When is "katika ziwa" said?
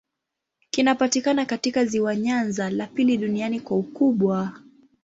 1.45-2.15